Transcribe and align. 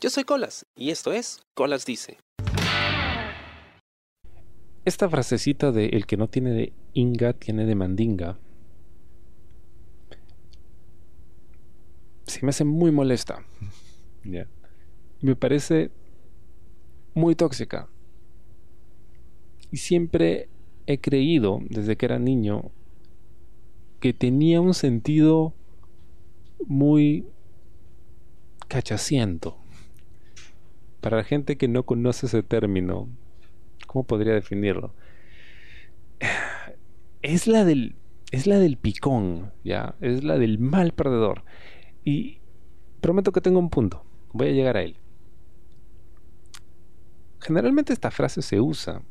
Yo 0.00 0.10
soy 0.10 0.24
Colas 0.24 0.66
y 0.74 0.90
esto 0.90 1.12
es 1.12 1.40
Colas 1.54 1.84
Dice. 1.84 2.18
Esta 4.84 5.08
frasecita 5.08 5.72
de 5.72 5.86
el 5.88 6.06
que 6.06 6.16
no 6.16 6.28
tiene 6.28 6.52
de 6.52 6.72
inga 6.94 7.34
tiene 7.34 7.66
de 7.66 7.74
mandinga 7.74 8.38
se 12.30 12.46
me 12.46 12.50
hace 12.50 12.64
muy 12.64 12.90
molesta. 12.92 13.44
Me 15.22 15.36
parece 15.36 15.90
muy 17.12 17.34
tóxica. 17.34 17.88
Y 19.70 19.76
siempre 19.76 20.48
he 20.86 20.98
creído, 20.98 21.60
desde 21.68 21.96
que 21.96 22.06
era 22.06 22.18
niño, 22.18 22.70
que 24.00 24.14
tenía 24.14 24.60
un 24.60 24.72
sentido 24.72 25.52
muy 26.66 27.26
cachaciento. 28.68 29.59
Para 31.00 31.18
la 31.18 31.24
gente 31.24 31.56
que 31.56 31.68
no 31.68 31.84
conoce 31.84 32.26
ese 32.26 32.42
término, 32.42 33.08
¿cómo 33.86 34.04
podría 34.04 34.34
definirlo? 34.34 34.94
Es 37.22 37.46
la 37.46 37.66
del 37.66 37.96
es 38.30 38.46
la 38.46 38.58
del 38.58 38.76
picón, 38.76 39.52
ya, 39.64 39.94
es 40.00 40.22
la 40.22 40.38
del 40.38 40.58
mal 40.58 40.92
perdedor. 40.92 41.42
Y 42.04 42.38
prometo 43.00 43.32
que 43.32 43.40
tengo 43.40 43.58
un 43.58 43.70
punto, 43.70 44.04
voy 44.32 44.48
a 44.48 44.52
llegar 44.52 44.76
a 44.76 44.82
él. 44.82 44.96
Generalmente 47.40 47.92
esta 47.92 48.10
frase 48.10 48.42
se 48.42 48.60
usa 48.60 49.02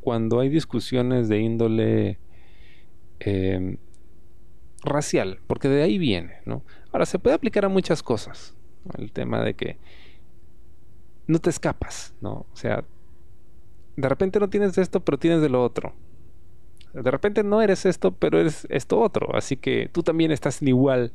cuando 0.00 0.40
hay 0.40 0.48
discusiones 0.48 1.28
de 1.28 1.40
índole 1.40 2.18
em, 3.20 3.76
racial, 4.82 5.40
porque 5.46 5.68
de 5.68 5.82
ahí 5.82 5.98
viene, 5.98 6.38
¿no? 6.46 6.64
Ahora, 6.92 7.06
se 7.06 7.18
puede 7.18 7.36
aplicar 7.36 7.64
a 7.64 7.68
muchas 7.68 8.02
cosas. 8.02 8.54
El 8.96 9.12
tema 9.12 9.42
de 9.42 9.54
que 9.54 9.78
no 11.28 11.38
te 11.38 11.50
escapas, 11.50 12.14
¿no? 12.20 12.46
O 12.52 12.56
sea, 12.56 12.84
de 13.96 14.08
repente 14.08 14.40
no 14.40 14.48
tienes 14.48 14.76
esto, 14.78 15.00
pero 15.00 15.18
tienes 15.18 15.40
de 15.40 15.48
lo 15.48 15.62
otro. 15.62 15.94
De 16.92 17.10
repente 17.10 17.44
no 17.44 17.62
eres 17.62 17.86
esto, 17.86 18.12
pero 18.12 18.40
eres 18.40 18.66
esto 18.70 18.98
otro. 18.98 19.36
Así 19.36 19.56
que 19.56 19.88
tú 19.92 20.02
también 20.02 20.32
estás 20.32 20.62
en 20.62 20.68
igual 20.68 21.12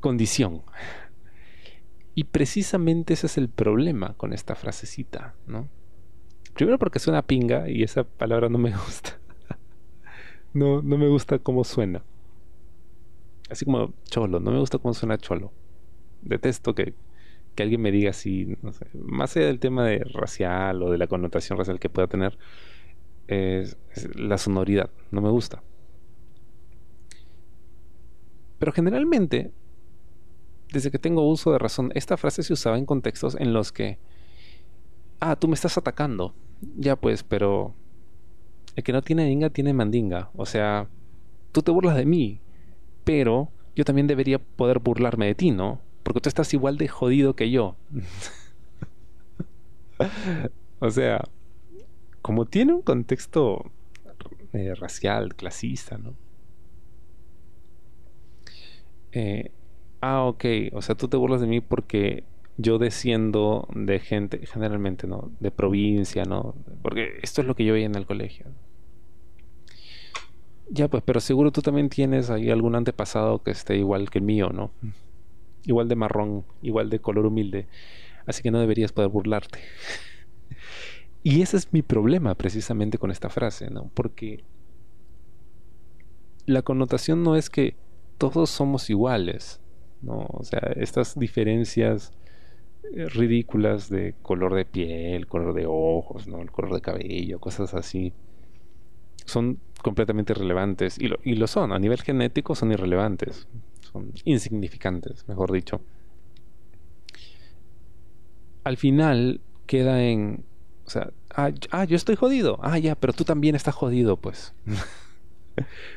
condición. 0.00 0.62
Y 2.14 2.24
precisamente 2.24 3.14
ese 3.14 3.26
es 3.26 3.38
el 3.38 3.48
problema 3.48 4.14
con 4.14 4.32
esta 4.32 4.54
frasecita, 4.54 5.34
¿no? 5.46 5.68
Primero 6.54 6.78
porque 6.78 6.98
suena 6.98 7.22
pinga 7.22 7.68
y 7.68 7.82
esa 7.82 8.04
palabra 8.04 8.48
no 8.48 8.58
me 8.58 8.70
gusta. 8.86 9.18
no, 10.52 10.82
no 10.82 10.98
me 10.98 11.08
gusta 11.08 11.38
cómo 11.38 11.64
suena. 11.64 12.02
Así 13.48 13.64
como 13.64 13.92
cholo, 14.04 14.40
no 14.40 14.50
me 14.50 14.58
gusta 14.58 14.78
cómo 14.78 14.92
suena 14.94 15.18
cholo. 15.18 15.52
Detesto 16.22 16.74
que, 16.74 16.94
que 17.56 17.64
alguien 17.64 17.80
me 17.80 17.90
diga 17.90 18.10
así, 18.10 18.56
no 18.62 18.72
sé, 18.72 18.86
más 18.94 19.36
allá 19.36 19.46
del 19.46 19.58
tema 19.58 19.84
de 19.84 20.04
racial 20.04 20.82
o 20.82 20.90
de 20.90 20.98
la 20.98 21.08
connotación 21.08 21.58
racial 21.58 21.80
que 21.80 21.88
pueda 21.88 22.06
tener, 22.06 22.38
es, 23.26 23.76
la 24.14 24.38
sonoridad, 24.38 24.90
no 25.10 25.20
me 25.20 25.30
gusta. 25.30 25.62
Pero 28.58 28.72
generalmente, 28.72 29.52
desde 30.72 30.90
que 30.90 30.98
tengo 30.98 31.28
uso 31.28 31.52
de 31.52 31.58
razón, 31.58 31.90
esta 31.94 32.16
frase 32.16 32.42
se 32.42 32.52
usaba 32.52 32.78
en 32.78 32.86
contextos 32.86 33.36
en 33.38 33.52
los 33.52 33.72
que, 33.72 33.98
ah, 35.18 35.36
tú 35.36 35.48
me 35.48 35.54
estás 35.54 35.76
atacando. 35.76 36.34
Ya 36.76 36.96
pues, 36.96 37.22
pero 37.22 37.74
el 38.76 38.82
que 38.82 38.92
no 38.92 39.02
tiene 39.02 39.24
dinga 39.24 39.50
tiene 39.50 39.72
mandinga. 39.72 40.30
O 40.34 40.46
sea, 40.46 40.88
tú 41.52 41.62
te 41.62 41.70
burlas 41.70 41.96
de 41.96 42.06
mí, 42.06 42.40
pero 43.04 43.50
yo 43.74 43.84
también 43.84 44.06
debería 44.06 44.38
poder 44.38 44.78
burlarme 44.78 45.26
de 45.26 45.34
ti, 45.34 45.50
¿no? 45.50 45.80
Porque 46.06 46.20
tú 46.20 46.28
estás 46.28 46.54
igual 46.54 46.78
de 46.78 46.86
jodido 46.86 47.34
que 47.34 47.50
yo. 47.50 47.74
o 50.78 50.88
sea, 50.88 51.24
como 52.22 52.44
tiene 52.44 52.74
un 52.74 52.82
contexto 52.82 53.72
racial, 54.76 55.34
clasista, 55.34 55.98
¿no? 55.98 56.14
Eh, 59.10 59.50
ah, 60.00 60.22
ok, 60.26 60.44
o 60.74 60.80
sea, 60.80 60.94
tú 60.94 61.08
te 61.08 61.16
burlas 61.16 61.40
de 61.40 61.48
mí 61.48 61.60
porque 61.60 62.22
yo 62.56 62.78
desciendo 62.78 63.66
de 63.74 63.98
gente, 63.98 64.46
generalmente, 64.46 65.08
¿no? 65.08 65.32
De 65.40 65.50
provincia, 65.50 66.24
¿no? 66.24 66.54
Porque 66.82 67.18
esto 67.20 67.40
es 67.40 67.48
lo 67.48 67.56
que 67.56 67.64
yo 67.64 67.72
veía 67.72 67.86
en 67.86 67.96
el 67.96 68.06
colegio. 68.06 68.46
Ya, 70.70 70.86
pues, 70.86 71.02
pero 71.04 71.18
seguro 71.18 71.50
tú 71.50 71.62
también 71.62 71.88
tienes 71.88 72.30
ahí 72.30 72.48
algún 72.48 72.76
antepasado 72.76 73.42
que 73.42 73.50
esté 73.50 73.76
igual 73.76 74.08
que 74.08 74.18
el 74.18 74.24
mío, 74.24 74.50
¿no? 74.50 74.70
Igual 75.66 75.88
de 75.88 75.96
marrón, 75.96 76.44
igual 76.62 76.88
de 76.88 77.00
color 77.00 77.26
humilde. 77.26 77.66
Así 78.26 78.42
que 78.42 78.50
no 78.50 78.60
deberías 78.60 78.92
poder 78.92 79.10
burlarte. 79.10 79.60
Y 81.22 81.42
ese 81.42 81.56
es 81.56 81.72
mi 81.72 81.82
problema 81.82 82.34
precisamente 82.36 82.98
con 82.98 83.10
esta 83.10 83.28
frase, 83.28 83.68
¿no? 83.68 83.90
Porque 83.94 84.44
la 86.46 86.62
connotación 86.62 87.22
no 87.24 87.36
es 87.36 87.50
que 87.50 87.74
todos 88.18 88.48
somos 88.48 88.88
iguales, 88.90 89.60
¿no? 90.02 90.26
O 90.30 90.44
sea, 90.44 90.60
estas 90.76 91.18
diferencias 91.18 92.12
eh, 92.94 93.06
ridículas 93.06 93.90
de 93.90 94.14
color 94.22 94.54
de 94.54 94.64
piel, 94.64 95.26
color 95.26 95.54
de 95.54 95.66
ojos, 95.66 96.28
¿no? 96.28 96.40
El 96.40 96.52
color 96.52 96.74
de 96.74 96.80
cabello, 96.80 97.40
cosas 97.40 97.74
así, 97.74 98.12
son 99.24 99.58
completamente 99.82 100.32
irrelevantes. 100.32 100.98
Y 100.98 101.08
lo, 101.08 101.18
y 101.24 101.34
lo 101.34 101.48
son, 101.48 101.72
a 101.72 101.78
nivel 101.78 102.00
genético 102.02 102.54
son 102.54 102.72
irrelevantes, 102.72 103.48
son 103.92 104.12
insignificantes, 104.24 105.26
mejor 105.28 105.52
dicho. 105.52 105.80
Al 108.64 108.76
final 108.76 109.40
queda 109.66 110.02
en 110.02 110.44
o 110.86 110.90
sea, 110.90 111.12
ah, 111.34 111.50
ah, 111.70 111.84
yo 111.84 111.96
estoy 111.96 112.14
jodido. 112.14 112.58
Ah, 112.62 112.78
ya, 112.78 112.94
pero 112.94 113.12
tú 113.12 113.24
también 113.24 113.56
estás 113.56 113.74
jodido, 113.74 114.16
pues. 114.16 114.54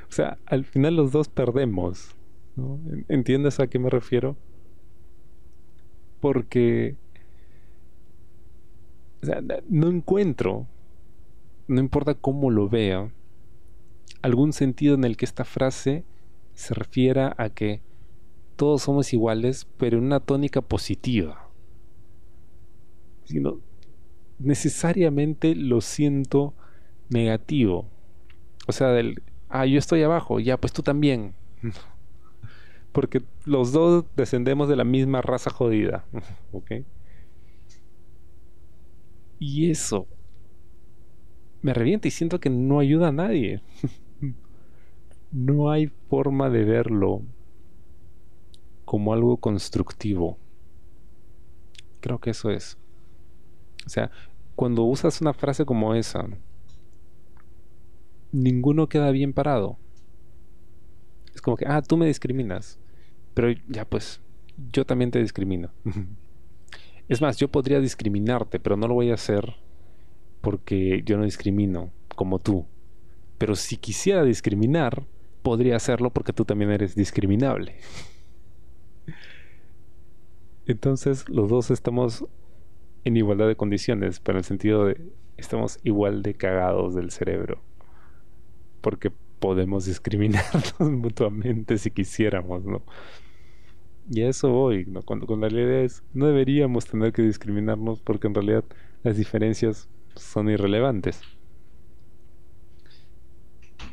o 0.09 0.11
sea, 0.11 0.39
al 0.45 0.65
final 0.65 0.95
los 0.95 1.11
dos 1.11 1.29
perdemos. 1.29 2.15
¿no? 2.55 2.79
¿Entiendes 3.07 3.59
a 3.59 3.67
qué 3.67 3.77
me 3.77 3.89
refiero? 3.89 4.35
Porque 6.19 6.95
o 9.21 9.25
sea, 9.25 9.41
no 9.67 9.89
encuentro, 9.89 10.65
no 11.67 11.79
importa 11.79 12.13
cómo 12.15 12.49
lo 12.51 12.69
vea, 12.69 13.11
algún 14.21 14.53
sentido 14.53 14.95
en 14.95 15.03
el 15.03 15.17
que 15.17 15.25
esta 15.25 15.45
frase 15.45 16.03
se 16.59 16.73
refiera 16.73 17.33
a 17.37 17.49
que 17.49 17.81
todos 18.57 18.81
somos 18.81 19.13
iguales, 19.13 19.65
pero 19.77 19.97
en 19.97 20.03
una 20.03 20.19
tónica 20.19 20.59
positiva. 20.61 21.47
Sino, 23.23 23.61
necesariamente 24.39 25.55
lo 25.55 25.79
siento 25.79 26.53
negativo. 27.07 27.87
O 28.67 28.73
sea, 28.73 28.89
del, 28.89 29.23
ah, 29.47 29.65
yo 29.65 29.79
estoy 29.79 30.03
abajo, 30.03 30.41
ya, 30.41 30.57
pues 30.57 30.73
tú 30.73 30.83
también. 30.83 31.33
Porque 32.91 33.23
los 33.45 33.71
dos 33.71 34.03
descendemos 34.17 34.67
de 34.67 34.75
la 34.75 34.83
misma 34.83 35.21
raza 35.21 35.51
jodida. 35.51 36.03
¿Ok? 36.51 36.71
Y 39.39 39.71
eso 39.71 40.07
me 41.61 41.73
revienta 41.73 42.09
y 42.09 42.11
siento 42.11 42.41
que 42.41 42.49
no 42.49 42.79
ayuda 42.79 43.07
a 43.07 43.13
nadie. 43.13 43.61
no 45.31 45.71
hay 45.71 45.87
forma 46.09 46.49
de 46.49 46.63
verlo 46.63 47.21
como 48.85 49.13
algo 49.13 49.37
constructivo. 49.37 50.37
Creo 51.99 52.19
que 52.19 52.31
eso 52.31 52.49
es. 52.49 52.77
O 53.85 53.89
sea, 53.89 54.11
cuando 54.55 54.83
usas 54.83 55.21
una 55.21 55.33
frase 55.33 55.65
como 55.65 55.93
esa, 55.93 56.27
ninguno 58.31 58.89
queda 58.89 59.11
bien 59.11 59.33
parado. 59.33 59.77
Es 61.33 61.41
como 61.41 61.57
que, 61.57 61.65
ah, 61.67 61.81
tú 61.81 61.97
me 61.97 62.07
discriminas. 62.07 62.79
Pero 63.33 63.51
ya 63.67 63.85
pues, 63.85 64.21
yo 64.71 64.85
también 64.85 65.11
te 65.11 65.19
discrimino. 65.19 65.69
es 67.07 67.21
más, 67.21 67.37
yo 67.37 67.47
podría 67.47 67.79
discriminarte, 67.79 68.59
pero 68.59 68.75
no 68.75 68.87
lo 68.87 68.95
voy 68.95 69.11
a 69.11 69.15
hacer 69.15 69.55
porque 70.41 71.03
yo 71.05 71.17
no 71.17 71.25
discrimino 71.25 71.91
como 72.15 72.39
tú. 72.39 72.65
Pero 73.37 73.55
si 73.55 73.77
quisiera 73.77 74.23
discriminar, 74.23 75.05
podría 75.41 75.75
hacerlo 75.75 76.11
porque 76.11 76.33
tú 76.33 76.45
también 76.45 76.71
eres 76.71 76.95
discriminable. 76.95 77.75
Entonces 80.65 81.27
los 81.29 81.49
dos 81.49 81.71
estamos 81.71 82.25
en 83.03 83.17
igualdad 83.17 83.47
de 83.47 83.55
condiciones, 83.55 84.21
en 84.25 84.35
el 84.35 84.43
sentido 84.43 84.85
de 84.85 85.01
estamos 85.37 85.79
igual 85.83 86.21
de 86.21 86.35
cagados 86.35 86.95
del 86.95 87.11
cerebro. 87.11 87.61
Porque 88.81 89.11
podemos 89.39 89.85
discriminarnos 89.85 90.79
mutuamente 90.79 91.77
si 91.77 91.91
quisiéramos, 91.91 92.65
¿no? 92.65 92.83
Y 94.11 94.21
a 94.21 94.29
eso 94.29 94.49
voy, 94.49 94.85
¿no? 94.85 95.01
Cuando, 95.03 95.27
con 95.27 95.39
la 95.39 95.49
idea 95.49 95.81
es, 95.81 96.03
no 96.13 96.27
deberíamos 96.27 96.85
tener 96.85 97.13
que 97.13 97.21
discriminarnos 97.21 98.01
porque 98.01 98.27
en 98.27 98.33
realidad 98.33 98.63
las 99.03 99.17
diferencias 99.17 99.87
son 100.15 100.49
irrelevantes. 100.49 101.21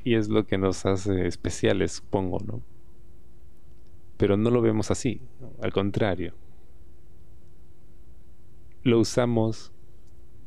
Y 0.07 0.15
es 0.15 0.29
lo 0.29 0.47
que 0.47 0.57
nos 0.57 0.87
hace 0.87 1.27
especiales, 1.27 1.93
supongo, 1.93 2.39
¿no? 2.47 2.63
Pero 4.17 4.37
no 4.37 4.51
lo 4.51 4.63
vemos 4.63 4.91
así, 4.91 5.21
al 5.61 5.73
contrario 5.73 6.33
lo 8.87 9.01
usamos 9.01 9.73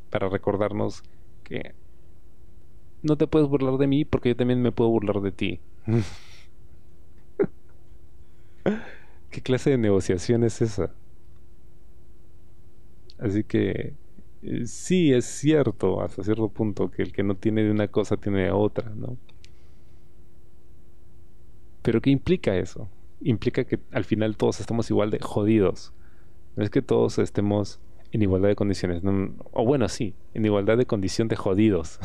para 0.09 0.29
recordarnos 0.29 1.03
que 1.43 1.75
no 3.03 3.17
te 3.17 3.27
puedes 3.27 3.47
burlar 3.47 3.77
de 3.77 3.87
mí 3.87 4.05
porque 4.05 4.29
yo 4.29 4.35
también 4.35 4.61
me 4.61 4.71
puedo 4.71 4.89
burlar 4.89 5.21
de 5.21 5.31
ti. 5.31 5.59
¿Qué 9.29 9.41
clase 9.41 9.71
de 9.71 9.77
negociación 9.77 10.43
es 10.43 10.61
esa? 10.61 10.93
Así 13.17 13.43
que 13.43 13.95
eh, 14.41 14.65
sí, 14.65 15.13
es 15.13 15.25
cierto 15.25 16.01
hasta 16.01 16.23
cierto 16.23 16.49
punto 16.49 16.89
que 16.89 17.03
el 17.03 17.11
que 17.11 17.23
no 17.23 17.35
tiene 17.35 17.63
de 17.63 17.71
una 17.71 17.89
cosa 17.89 18.17
tiene 18.17 18.43
de 18.43 18.51
otra, 18.51 18.89
¿no? 18.95 19.17
Pero 21.81 22.01
¿qué 22.01 22.09
implica 22.09 22.55
eso? 22.55 22.89
Implica 23.21 23.63
que 23.63 23.79
al 23.91 24.05
final 24.05 24.37
todos 24.37 24.59
estamos 24.59 24.89
igual 24.89 25.11
de 25.11 25.19
jodidos. 25.19 25.93
No 26.55 26.63
es 26.63 26.69
que 26.69 26.81
todos 26.81 27.19
estemos 27.19 27.79
en 28.11 28.21
igualdad 28.21 28.49
de 28.49 28.55
condiciones. 28.55 29.01
o 29.03 29.65
bueno, 29.65 29.87
sí, 29.87 30.15
en 30.33 30.45
igualdad 30.45 30.77
de 30.77 30.85
condición 30.85 31.27
de 31.27 31.35
jodidos. 31.35 31.99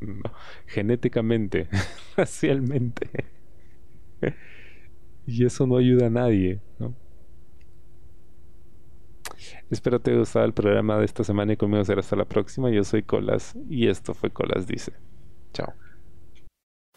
Genéticamente, 0.66 1.68
racialmente. 2.16 3.08
y 5.26 5.44
eso 5.44 5.66
no 5.66 5.76
ayuda 5.76 6.06
a 6.06 6.10
nadie, 6.10 6.60
¿no? 6.78 6.94
Espero 9.70 10.00
te 10.00 10.10
haya 10.10 10.20
gustado 10.20 10.46
el 10.46 10.54
programa 10.54 10.98
de 10.98 11.04
esta 11.04 11.24
semana 11.24 11.52
y 11.52 11.56
conmigo 11.56 11.84
será 11.84 12.00
hasta 12.00 12.16
la 12.16 12.24
próxima. 12.24 12.70
Yo 12.70 12.84
soy 12.84 13.02
Colas 13.02 13.54
y 13.68 13.88
esto 13.88 14.14
fue 14.14 14.30
Colas 14.30 14.66
Dice. 14.66 14.92
Chao. 15.52 15.74